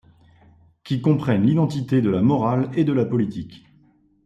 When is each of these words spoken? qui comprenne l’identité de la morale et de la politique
qui 0.83 0.99
comprenne 0.99 1.43
l’identité 1.43 2.01
de 2.01 2.09
la 2.09 2.23
morale 2.23 2.71
et 2.73 2.83
de 2.83 2.91
la 2.91 3.05
politique 3.05 3.67